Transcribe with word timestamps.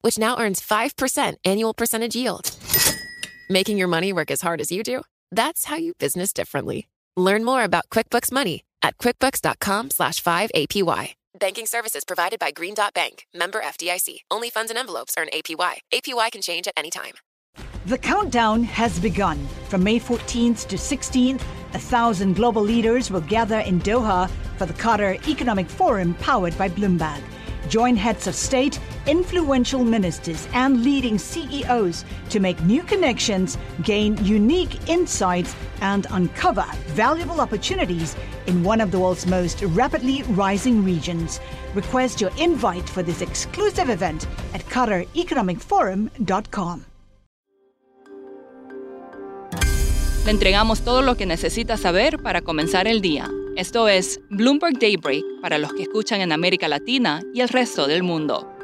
which 0.00 0.18
now 0.18 0.38
earns 0.38 0.60
5% 0.60 1.34
annual 1.44 1.74
percentage 1.74 2.16
yield. 2.16 2.50
Making 3.48 3.78
your 3.78 3.88
money 3.88 4.12
work 4.12 4.30
as 4.30 4.40
hard 4.40 4.60
as 4.60 4.70
you 4.70 4.82
do? 4.82 5.02
That's 5.30 5.64
how 5.66 5.76
you 5.76 5.94
business 5.94 6.32
differently. 6.32 6.88
Learn 7.16 7.44
more 7.44 7.64
about 7.64 7.88
QuickBooks 7.90 8.30
Money 8.30 8.64
at 8.82 8.98
quickbooks.com 8.98 9.90
slash 9.90 10.22
5APY. 10.22 11.14
Banking 11.38 11.66
services 11.66 12.04
provided 12.04 12.38
by 12.40 12.50
Green 12.50 12.74
Dot 12.74 12.94
Bank, 12.94 13.26
member 13.34 13.60
FDIC. 13.60 14.20
Only 14.30 14.50
funds 14.50 14.70
and 14.70 14.78
envelopes 14.78 15.14
earn 15.18 15.28
APY. 15.32 15.78
APY 15.92 16.32
can 16.32 16.42
change 16.42 16.66
at 16.66 16.74
any 16.76 16.90
time. 16.90 17.14
The 17.86 17.98
countdown 17.98 18.64
has 18.64 18.98
begun. 18.98 19.46
From 19.68 19.82
May 19.82 19.98
14th 19.98 20.66
to 20.68 20.76
16th, 20.76 21.42
a 21.74 21.78
thousand 21.78 22.36
global 22.36 22.62
leaders 22.62 23.10
will 23.10 23.20
gather 23.20 23.60
in 23.60 23.80
Doha 23.80 24.28
for 24.56 24.66
the 24.66 24.74
Qatar 24.74 25.26
Economic 25.28 25.68
Forum 25.68 26.14
powered 26.14 26.56
by 26.58 26.68
Bloomberg. 26.68 27.22
Join 27.68 27.96
heads 27.96 28.26
of 28.26 28.34
state, 28.34 28.80
influential 29.08 29.82
ministers, 29.82 30.46
and 30.52 30.84
leading 30.84 31.18
CEOs 31.18 32.04
to 32.28 32.38
make 32.38 32.62
new 32.62 32.82
connections, 32.82 33.58
gain 33.82 34.22
unique 34.24 34.88
insights, 34.88 35.56
and 35.80 36.06
uncover 36.10 36.64
valuable 36.88 37.40
opportunities 37.40 38.14
in 38.46 38.62
one 38.62 38.80
of 38.80 38.90
the 38.90 38.98
world's 38.98 39.26
most 39.26 39.62
rapidly 39.62 40.22
rising 40.34 40.84
regions. 40.84 41.40
Request 41.74 42.20
your 42.20 42.30
invite 42.38 42.88
for 42.88 43.02
this 43.02 43.22
exclusive 43.22 43.90
event 43.90 44.26
at 44.54 44.64
QatarEconomicForum.com. 44.66 46.84
Le 50.24 50.32
entregamos 50.32 50.82
todo 50.82 51.00
lo 51.00 51.16
que 51.16 51.24
necesita 51.24 51.78
saber 51.78 52.22
para 52.22 52.42
comenzar 52.42 52.86
el 52.86 53.00
día. 53.00 53.30
Esto 53.56 53.88
es 53.88 54.20
Bloomberg 54.28 54.78
Daybreak 54.78 55.24
para 55.40 55.56
los 55.56 55.72
que 55.72 55.84
escuchan 55.84 56.20
en 56.20 56.32
América 56.32 56.68
Latina 56.68 57.22
y 57.32 57.40
el 57.40 57.48
resto 57.48 57.86
del 57.86 58.02
mundo. 58.02 58.57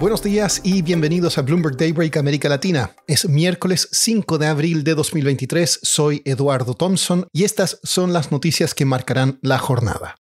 Buenos 0.00 0.22
días 0.22 0.60
y 0.62 0.82
bienvenidos 0.82 1.38
a 1.38 1.42
Bloomberg 1.42 1.76
Daybreak 1.76 2.18
América 2.18 2.48
Latina. 2.48 2.94
Es 3.08 3.28
miércoles 3.28 3.88
5 3.90 4.38
de 4.38 4.46
abril 4.46 4.84
de 4.84 4.94
2023, 4.94 5.80
soy 5.82 6.22
Eduardo 6.24 6.74
Thompson 6.74 7.26
y 7.32 7.42
estas 7.42 7.80
son 7.82 8.12
las 8.12 8.30
noticias 8.30 8.74
que 8.74 8.84
marcarán 8.84 9.40
la 9.42 9.58
jornada. 9.58 10.14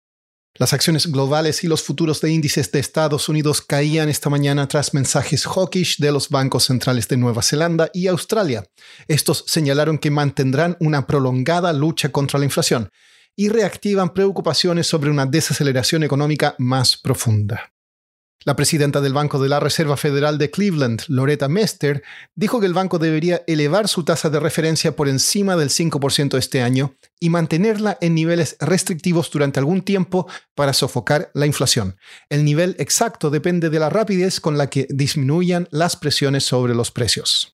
Las 0.54 0.72
acciones 0.72 1.12
globales 1.12 1.62
y 1.62 1.66
los 1.66 1.82
futuros 1.82 2.22
de 2.22 2.32
índices 2.32 2.72
de 2.72 2.78
Estados 2.78 3.28
Unidos 3.28 3.60
caían 3.60 4.08
esta 4.08 4.30
mañana 4.30 4.66
tras 4.66 4.94
mensajes 4.94 5.46
hawkish 5.46 5.98
de 5.98 6.10
los 6.10 6.30
bancos 6.30 6.64
centrales 6.64 7.06
de 7.08 7.18
Nueva 7.18 7.42
Zelanda 7.42 7.90
y 7.92 8.06
Australia. 8.06 8.64
Estos 9.08 9.44
señalaron 9.46 9.98
que 9.98 10.10
mantendrán 10.10 10.78
una 10.80 11.06
prolongada 11.06 11.74
lucha 11.74 12.08
contra 12.08 12.38
la 12.38 12.46
inflación 12.46 12.88
y 13.36 13.50
reactivan 13.50 14.14
preocupaciones 14.14 14.86
sobre 14.86 15.10
una 15.10 15.26
desaceleración 15.26 16.02
económica 16.02 16.54
más 16.56 16.96
profunda. 16.96 17.75
La 18.44 18.54
presidenta 18.54 19.00
del 19.00 19.12
Banco 19.12 19.40
de 19.40 19.48
la 19.48 19.58
Reserva 19.58 19.96
Federal 19.96 20.38
de 20.38 20.50
Cleveland, 20.50 21.02
Loretta 21.08 21.48
Mester, 21.48 22.02
dijo 22.34 22.60
que 22.60 22.66
el 22.66 22.74
banco 22.74 22.98
debería 22.98 23.42
elevar 23.46 23.88
su 23.88 24.04
tasa 24.04 24.30
de 24.30 24.38
referencia 24.38 24.94
por 24.94 25.08
encima 25.08 25.56
del 25.56 25.70
5% 25.70 26.38
este 26.38 26.62
año 26.62 26.94
y 27.18 27.30
mantenerla 27.30 27.98
en 28.00 28.14
niveles 28.14 28.56
restrictivos 28.60 29.30
durante 29.30 29.58
algún 29.58 29.82
tiempo 29.82 30.28
para 30.54 30.74
sofocar 30.74 31.30
la 31.34 31.46
inflación. 31.46 31.96
El 32.28 32.44
nivel 32.44 32.76
exacto 32.78 33.30
depende 33.30 33.70
de 33.70 33.80
la 33.80 33.90
rapidez 33.90 34.38
con 34.38 34.56
la 34.58 34.68
que 34.68 34.86
disminuyan 34.90 35.66
las 35.70 35.96
presiones 35.96 36.44
sobre 36.44 36.74
los 36.74 36.92
precios. 36.92 37.55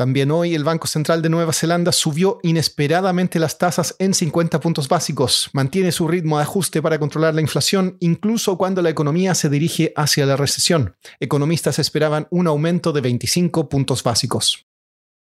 También 0.00 0.30
hoy 0.30 0.54
el 0.54 0.64
Banco 0.64 0.86
Central 0.86 1.20
de 1.20 1.28
Nueva 1.28 1.52
Zelanda 1.52 1.92
subió 1.92 2.38
inesperadamente 2.42 3.38
las 3.38 3.58
tasas 3.58 3.96
en 3.98 4.14
50 4.14 4.58
puntos 4.58 4.88
básicos. 4.88 5.50
Mantiene 5.52 5.92
su 5.92 6.08
ritmo 6.08 6.38
de 6.38 6.44
ajuste 6.44 6.80
para 6.80 6.98
controlar 6.98 7.34
la 7.34 7.42
inflación 7.42 7.98
incluso 8.00 8.56
cuando 8.56 8.80
la 8.80 8.88
economía 8.88 9.34
se 9.34 9.50
dirige 9.50 9.92
hacia 9.96 10.24
la 10.24 10.36
recesión. 10.36 10.96
Economistas 11.20 11.78
esperaban 11.78 12.28
un 12.30 12.46
aumento 12.46 12.92
de 12.92 13.02
25 13.02 13.68
puntos 13.68 14.02
básicos. 14.02 14.64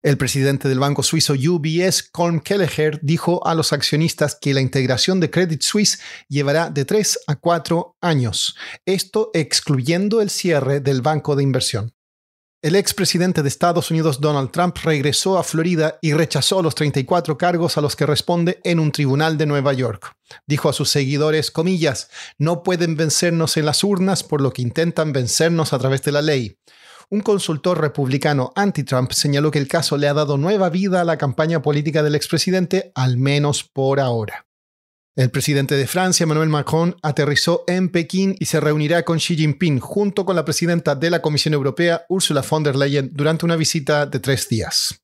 El 0.05 0.17
presidente 0.17 0.69
del 0.69 0.79
banco 0.79 1.03
suizo 1.03 1.33
UBS, 1.33 2.05
Colm 2.05 2.39
Kelleher, 2.39 3.01
dijo 3.03 3.45
a 3.45 3.57
los 3.57 3.73
accionistas 3.73 4.39
que 4.41 4.55
la 4.55 4.61
integración 4.61 5.19
de 5.19 5.31
Credit 5.31 5.63
Suisse 5.63 5.99
llevará 6.29 6.71
de 6.71 6.85
3 6.85 7.19
a 7.27 7.35
4 7.35 7.97
años, 8.01 8.55
esto 8.87 9.33
excluyendo 9.35 10.21
el 10.21 10.31
cierre 10.31 10.79
del 10.79 11.03
banco 11.03 11.35
de 11.35 11.43
inversión. 11.43 11.93
El 12.63 12.77
expresidente 12.77 13.43
de 13.43 13.49
Estados 13.49 13.91
Unidos 13.91 14.21
Donald 14.21 14.51
Trump 14.51 14.77
regresó 14.85 15.39
a 15.39 15.45
Florida 15.45 15.99
y 16.03 16.13
rechazó 16.13 16.61
los 16.61 16.75
34 16.75 17.39
cargos 17.39 17.79
a 17.79 17.81
los 17.81 17.97
que 17.97 18.05
responde 18.05 18.61
en 18.65 18.81
un 18.81 18.93
tribunal 18.93 19.39
de 19.39 19.47
Nueva 19.47 19.73
York. 19.73 20.15
Dijo 20.47 20.69
a 20.69 20.75
sus 20.75 20.91
seguidores, 20.91 21.51
comillas, 21.51 22.11
no 22.37 22.63
pueden 22.63 22.97
vencernos 22.97 23.57
en 23.57 23.65
las 23.65 23.83
urnas 23.83 24.23
por 24.23 24.43
lo 24.43 24.53
que 24.53 24.61
intentan 24.61 25.15
vencernos 25.15 25.73
a 25.73 25.79
través 25.79 26.03
de 26.03 26.13
la 26.13 26.21
ley. 26.21 26.59
Un 27.09 27.23
consultor 27.23 27.81
republicano 27.81 28.53
anti-Trump 28.55 29.13
señaló 29.13 29.51
que 29.51 29.59
el 29.59 29.67
caso 29.67 29.97
le 29.97 30.09
ha 30.09 30.13
dado 30.13 30.37
nueva 30.37 30.69
vida 30.69 31.01
a 31.01 31.05
la 31.05 31.17
campaña 31.17 31.63
política 31.63 32.03
del 32.03 32.15
expresidente, 32.15 32.93
al 32.95 33.17
menos 33.17 33.65
por 33.65 34.01
ahora. 34.01 34.50
El 35.21 35.31
presidente 35.31 35.75
de 35.75 35.87
Francia, 35.87 36.25
Emmanuel 36.25 36.49
Macron, 36.49 36.97
aterrizó 37.03 37.65
en 37.67 37.91
Pekín 37.91 38.37
y 38.39 38.47
se 38.47 38.59
reunirá 38.59 39.03
con 39.03 39.19
Xi 39.19 39.37
Jinping 39.37 39.79
junto 39.79 40.25
con 40.25 40.35
la 40.35 40.47
presidenta 40.47 40.95
de 40.95 41.11
la 41.11 41.21
Comisión 41.21 41.53
Europea, 41.53 42.07
Ursula 42.09 42.41
von 42.41 42.63
der 42.63 42.75
Leyen, 42.75 43.11
durante 43.13 43.45
una 43.45 43.57
visita 43.57 44.07
de 44.07 44.19
tres 44.19 44.49
días. 44.49 45.00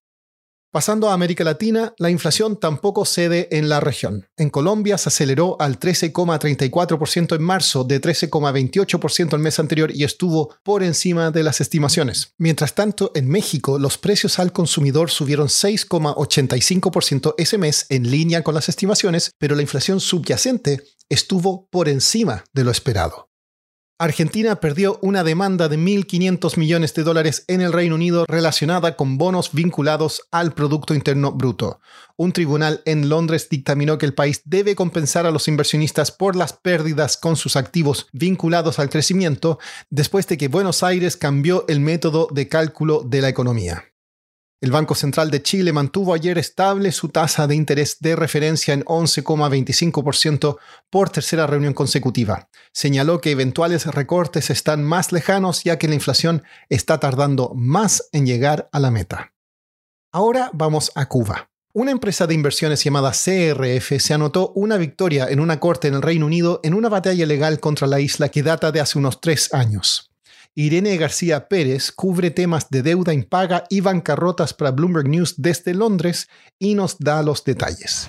Pasando 0.76 1.08
a 1.08 1.14
América 1.14 1.42
Latina, 1.42 1.94
la 1.96 2.10
inflación 2.10 2.60
tampoco 2.60 3.06
cede 3.06 3.48
en 3.50 3.70
la 3.70 3.80
región. 3.80 4.28
En 4.36 4.50
Colombia 4.50 4.98
se 4.98 5.08
aceleró 5.08 5.56
al 5.58 5.80
13,34% 5.80 7.34
en 7.34 7.42
marzo, 7.42 7.82
de 7.84 7.98
13,28% 7.98 9.32
el 9.32 9.38
mes 9.38 9.58
anterior 9.58 9.90
y 9.90 10.04
estuvo 10.04 10.54
por 10.62 10.82
encima 10.82 11.30
de 11.30 11.44
las 11.44 11.62
estimaciones. 11.62 12.34
Mientras 12.36 12.74
tanto, 12.74 13.10
en 13.14 13.26
México 13.26 13.78
los 13.78 13.96
precios 13.96 14.38
al 14.38 14.52
consumidor 14.52 15.08
subieron 15.10 15.48
6,85% 15.48 17.36
ese 17.38 17.56
mes 17.56 17.86
en 17.88 18.10
línea 18.10 18.42
con 18.42 18.54
las 18.54 18.68
estimaciones, 18.68 19.30
pero 19.38 19.56
la 19.56 19.62
inflación 19.62 19.98
subyacente 19.98 20.82
estuvo 21.08 21.68
por 21.70 21.88
encima 21.88 22.44
de 22.52 22.64
lo 22.64 22.70
esperado. 22.70 23.25
Argentina 23.98 24.56
perdió 24.56 24.98
una 25.00 25.24
demanda 25.24 25.70
de 25.70 25.78
1.500 25.78 26.58
millones 26.58 26.92
de 26.92 27.02
dólares 27.02 27.44
en 27.48 27.62
el 27.62 27.72
Reino 27.72 27.94
Unido 27.94 28.26
relacionada 28.28 28.94
con 28.94 29.16
bonos 29.16 29.52
vinculados 29.54 30.28
al 30.30 30.52
Producto 30.52 30.94
Interno 30.94 31.32
Bruto. 31.32 31.80
Un 32.16 32.32
tribunal 32.32 32.82
en 32.84 33.08
Londres 33.08 33.48
dictaminó 33.48 33.96
que 33.96 34.04
el 34.04 34.12
país 34.12 34.42
debe 34.44 34.74
compensar 34.74 35.24
a 35.24 35.30
los 35.30 35.48
inversionistas 35.48 36.12
por 36.12 36.36
las 36.36 36.52
pérdidas 36.52 37.16
con 37.16 37.36
sus 37.36 37.56
activos 37.56 38.08
vinculados 38.12 38.78
al 38.78 38.90
crecimiento 38.90 39.58
después 39.88 40.26
de 40.26 40.36
que 40.36 40.48
Buenos 40.48 40.82
Aires 40.82 41.16
cambió 41.16 41.64
el 41.66 41.80
método 41.80 42.28
de 42.30 42.48
cálculo 42.48 43.02
de 43.02 43.22
la 43.22 43.30
economía. 43.30 43.95
El 44.58 44.70
Banco 44.70 44.94
Central 44.94 45.30
de 45.30 45.42
Chile 45.42 45.74
mantuvo 45.74 46.14
ayer 46.14 46.38
estable 46.38 46.90
su 46.90 47.10
tasa 47.10 47.46
de 47.46 47.54
interés 47.54 47.98
de 48.00 48.16
referencia 48.16 48.72
en 48.72 48.84
11,25% 48.84 50.56
por 50.88 51.10
tercera 51.10 51.46
reunión 51.46 51.74
consecutiva. 51.74 52.48
Señaló 52.72 53.20
que 53.20 53.32
eventuales 53.32 53.84
recortes 53.86 54.48
están 54.48 54.82
más 54.82 55.12
lejanos 55.12 55.62
ya 55.62 55.78
que 55.78 55.88
la 55.88 55.94
inflación 55.94 56.42
está 56.70 56.98
tardando 56.98 57.52
más 57.54 58.08
en 58.12 58.24
llegar 58.24 58.70
a 58.72 58.80
la 58.80 58.90
meta. 58.90 59.34
Ahora 60.10 60.50
vamos 60.54 60.90
a 60.94 61.06
Cuba. 61.06 61.50
Una 61.74 61.90
empresa 61.90 62.26
de 62.26 62.32
inversiones 62.32 62.82
llamada 62.82 63.12
CRF 63.12 64.00
se 64.00 64.14
anotó 64.14 64.52
una 64.54 64.78
victoria 64.78 65.26
en 65.28 65.40
una 65.40 65.60
corte 65.60 65.88
en 65.88 65.94
el 65.94 66.00
Reino 66.00 66.24
Unido 66.24 66.60
en 66.62 66.72
una 66.72 66.88
batalla 66.88 67.26
legal 67.26 67.60
contra 67.60 67.86
la 67.86 68.00
isla 68.00 68.30
que 68.30 68.42
data 68.42 68.72
de 68.72 68.80
hace 68.80 68.98
unos 68.98 69.20
tres 69.20 69.52
años. 69.52 70.15
Irene 70.58 70.96
García 70.96 71.48
Pérez 71.48 71.92
cubre 71.92 72.30
temas 72.30 72.70
de 72.70 72.82
deuda 72.82 73.12
impaga 73.12 73.64
y 73.68 73.82
bancarrotas 73.82 74.54
para 74.54 74.70
Bloomberg 74.70 75.06
News 75.06 75.34
desde 75.36 75.74
Londres 75.74 76.30
y 76.58 76.74
nos 76.74 76.98
da 76.98 77.22
los 77.22 77.44
detalles. 77.44 78.08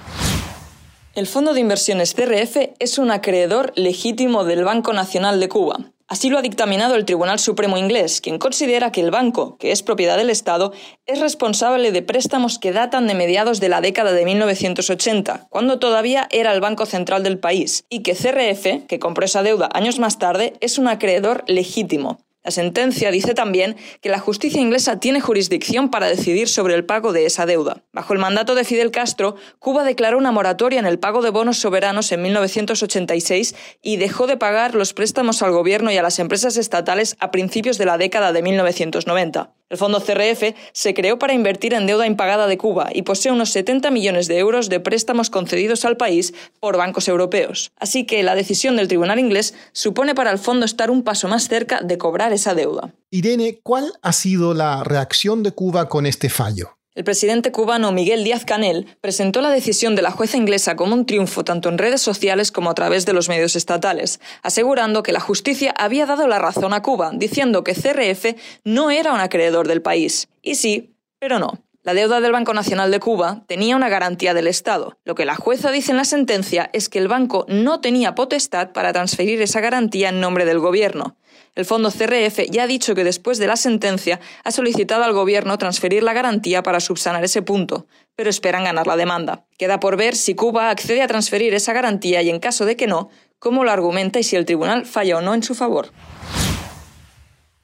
El 1.14 1.28
Fondo 1.28 1.54
de 1.54 1.60
Inversiones 1.60 2.14
CRF 2.14 2.56
es 2.80 3.00
un 3.00 3.12
acreedor 3.12 3.74
legítimo 3.76 4.46
del 4.46 4.64
Banco 4.64 4.94
Nacional 4.94 5.42
de 5.42 5.50
Cuba. 5.50 5.92
Así 6.08 6.30
lo 6.30 6.38
ha 6.38 6.42
dictaminado 6.42 6.96
el 6.96 7.04
Tribunal 7.04 7.38
Supremo 7.38 7.78
inglés, 7.78 8.22
quien 8.22 8.40
considera 8.40 8.94
que 8.94 9.02
el 9.02 9.12
banco, 9.12 9.58
que 9.58 9.74
es 9.74 9.84
propiedad 9.84 10.16
del 10.16 10.30
Estado, 10.30 10.72
es 11.06 11.20
responsable 11.20 11.92
de 11.92 12.02
préstamos 12.02 12.60
que 12.60 12.72
datan 12.72 13.08
de 13.08 13.14
mediados 13.14 13.60
de 13.60 13.68
la 13.68 13.82
década 13.82 14.14
de 14.14 14.24
1980, 14.24 15.48
cuando 15.50 15.80
todavía 15.80 16.30
era 16.32 16.54
el 16.54 16.62
Banco 16.62 16.86
Central 16.86 17.24
del 17.24 17.40
país, 17.40 17.84
y 17.90 18.04
que 18.04 18.16
CRF, 18.16 18.88
que 18.88 19.00
compró 19.00 19.26
esa 19.26 19.44
deuda 19.44 19.68
años 19.74 20.00
más 20.00 20.18
tarde, 20.18 20.54
es 20.62 20.78
un 20.78 20.88
acreedor 20.88 21.44
legítimo. 21.48 22.20
La 22.48 22.52
sentencia 22.52 23.12
dice 23.12 23.34
también 23.34 23.76
que 24.00 24.08
la 24.08 24.20
justicia 24.20 24.62
inglesa 24.62 25.02
tiene 25.02 25.20
jurisdicción 25.20 25.90
para 25.92 26.08
decidir 26.08 26.48
sobre 26.48 26.76
el 26.76 26.86
pago 26.86 27.12
de 27.12 27.26
esa 27.26 27.46
deuda. 27.46 27.84
Bajo 27.92 28.14
el 28.14 28.20
mandato 28.20 28.56
de 28.56 28.64
Fidel 28.64 28.90
Castro, 28.90 29.36
Cuba 29.60 29.84
declaró 29.84 30.18
una 30.18 30.32
moratoria 30.32 30.80
en 30.80 30.86
el 30.86 30.98
pago 30.98 31.22
de 31.22 31.30
bonos 31.30 31.58
soberanos 31.58 32.10
en 32.14 32.22
1986 32.22 33.54
y 33.82 33.98
dejó 33.98 34.28
de 34.28 34.38
pagar 34.38 34.76
los 34.76 34.94
préstamos 34.94 35.42
al 35.42 35.52
gobierno 35.52 35.92
y 35.92 35.98
a 35.98 36.02
las 36.02 36.20
empresas 36.20 36.56
estatales 36.56 37.18
a 37.20 37.32
principios 37.32 37.78
de 37.78 37.86
la 37.86 37.98
década 37.98 38.32
de 38.32 38.42
1990. 38.42 39.57
El 39.70 39.78
fondo 39.78 40.00
CRF 40.00 40.56
se 40.72 40.94
creó 40.94 41.20
para 41.20 41.34
invertir 41.34 41.74
en 41.74 41.88
deuda 41.88 42.08
impagada 42.08 42.48
de 42.48 42.58
Cuba 42.58 42.90
y 42.94 43.02
posee 43.02 43.34
unos 43.34 43.50
70 43.50 43.92
millones 43.92 44.28
de 44.28 44.38
euros 44.38 44.70
de 44.70 44.80
préstamos 44.80 45.30
concedidos 45.30 45.84
al 45.84 45.98
país 45.98 46.34
por 46.62 46.78
bancos 46.78 47.10
europeos. 47.10 47.72
Así 47.78 48.06
que 48.06 48.24
la 48.24 48.36
decisión 48.36 48.78
del 48.78 48.88
tribunal 48.88 49.20
inglés 49.20 49.54
supone 49.74 50.16
para 50.16 50.32
el 50.32 50.40
fondo 50.40 50.66
estar 50.66 50.90
un 50.90 51.04
paso 51.04 51.28
más 51.28 51.50
cerca 51.50 51.82
de 51.82 51.98
cobrar 51.98 52.32
esa 52.32 52.56
deuda. 52.56 52.94
Irene, 53.12 53.60
¿cuál 53.62 53.92
ha 54.02 54.14
sido 54.14 54.54
la 54.54 54.86
reacción 54.86 55.44
de 55.44 55.52
Cuba 55.52 55.90
con 55.90 56.06
este 56.06 56.30
fallo? 56.30 56.77
El 56.98 57.04
presidente 57.04 57.52
cubano 57.52 57.92
Miguel 57.92 58.24
Díaz 58.24 58.44
Canel 58.44 58.88
presentó 59.02 59.40
la 59.42 59.52
decisión 59.52 59.96
de 59.96 60.02
la 60.02 60.10
jueza 60.10 60.36
inglesa 60.36 60.76
como 60.76 60.96
un 60.96 61.06
triunfo 61.06 61.44
tanto 61.44 61.70
en 61.70 61.78
redes 61.78 62.02
sociales 62.02 62.52
como 62.52 62.72
a 62.72 62.74
través 62.74 63.06
de 63.06 63.14
los 63.14 63.30
medios 63.30 63.56
estatales, 63.56 64.20
asegurando 64.42 65.04
que 65.04 65.12
la 65.12 65.20
justicia 65.20 65.76
había 65.78 66.08
dado 66.08 66.28
la 66.28 66.40
razón 66.40 66.74
a 66.74 66.82
Cuba, 66.82 67.12
diciendo 67.14 67.64
que 67.64 67.76
CRF 67.76 68.36
no 68.64 68.90
era 68.90 69.14
un 69.14 69.20
acreedor 69.20 69.68
del 69.68 69.84
país. 69.84 70.28
Y 70.42 70.56
sí, 70.56 70.96
pero 71.20 71.38
no. 71.38 71.67
La 71.88 71.94
deuda 71.94 72.20
del 72.20 72.34
Banco 72.34 72.54
Nacional 72.54 72.92
de 72.92 73.00
Cuba 73.00 73.44
tenía 73.48 73.78
una 73.78 73.88
garantía 73.88 74.34
del 74.34 74.48
Estado. 74.48 74.98
Lo 75.06 75.16
que 75.16 75.24
la 75.24 75.38
jueza 75.38 75.72
dice 75.72 75.92
en 75.92 75.98
la 75.98 76.04
sentencia 76.04 76.70
es 76.74 76.90
que 76.90 77.00
el 77.00 77.08
banco 77.08 77.46
no 77.48 77.80
tenía 77.80 78.14
potestad 78.14 78.74
para 78.74 78.92
transferir 78.92 79.42
esa 79.42 79.62
garantía 79.62 80.10
en 80.10 80.20
nombre 80.20 80.44
del 80.44 80.60
gobierno. 80.60 81.16
El 81.56 81.64
fondo 81.64 81.90
CRF 81.90 82.42
ya 82.52 82.64
ha 82.64 82.68
dicho 82.68 82.94
que 82.94 83.06
después 83.06 83.38
de 83.38 83.48
la 83.48 83.56
sentencia 83.56 84.20
ha 84.44 84.52
solicitado 84.52 85.06
al 85.06 85.14
Gobierno 85.14 85.58
transferir 85.58 86.04
la 86.04 86.12
garantía 86.12 86.62
para 86.62 86.82
subsanar 86.82 87.24
ese 87.24 87.42
punto, 87.42 87.88
pero 88.18 88.30
esperan 88.30 88.66
ganar 88.66 88.86
la 88.86 88.98
demanda. 88.98 89.46
Queda 89.58 89.80
por 89.80 89.96
ver 89.96 90.18
si 90.18 90.36
Cuba 90.36 90.70
accede 90.70 91.02
a 91.02 91.08
transferir 91.08 91.54
esa 91.54 91.72
garantía 91.72 92.22
y, 92.22 92.30
en 92.30 92.42
caso 92.42 92.66
de 92.66 92.76
que 92.76 92.88
no, 92.88 93.08
cómo 93.40 93.64
lo 93.64 93.72
argumenta 93.72 94.20
y 94.20 94.24
si 94.24 94.36
el 94.36 94.44
tribunal 94.44 94.86
falla 94.86 95.20
o 95.20 95.22
no 95.22 95.34
en 95.34 95.42
su 95.42 95.56
favor. 95.56 95.94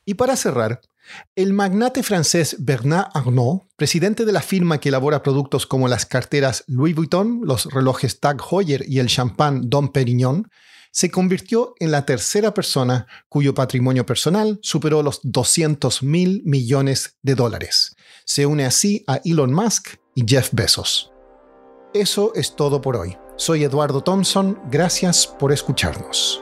Y 0.05 0.13
para 0.13 0.37
cerrar, 0.37 0.79
el 1.35 1.53
magnate 1.53 2.03
francés 2.03 2.57
Bernard 2.59 3.09
Arnault, 3.13 3.63
presidente 3.75 4.25
de 4.25 4.31
la 4.31 4.41
firma 4.41 4.79
que 4.79 4.89
elabora 4.89 5.23
productos 5.23 5.65
como 5.65 5.87
las 5.87 6.05
carteras 6.05 6.63
Louis 6.67 6.95
Vuitton, 6.95 7.41
los 7.43 7.65
relojes 7.65 8.19
Tag 8.19 8.41
Heuer 8.41 8.85
y 8.87 8.99
el 8.99 9.07
champán 9.07 9.69
Dom 9.69 9.91
Perignon, 9.91 10.47
se 10.91 11.09
convirtió 11.09 11.73
en 11.79 11.91
la 11.91 12.05
tercera 12.05 12.53
persona 12.53 13.07
cuyo 13.27 13.55
patrimonio 13.55 14.05
personal 14.05 14.59
superó 14.61 15.01
los 15.01 15.19
200 15.23 16.03
mil 16.03 16.43
millones 16.45 17.17
de 17.23 17.33
dólares. 17.33 17.95
Se 18.25 18.45
une 18.45 18.65
así 18.65 19.03
a 19.07 19.19
Elon 19.25 19.51
Musk 19.51 19.95
y 20.13 20.23
Jeff 20.27 20.49
Bezos. 20.51 21.11
Eso 21.95 22.31
es 22.35 22.55
todo 22.55 22.81
por 22.81 22.95
hoy. 22.95 23.17
Soy 23.37 23.63
Eduardo 23.63 24.01
Thompson, 24.01 24.59
gracias 24.69 25.25
por 25.25 25.51
escucharnos. 25.51 26.41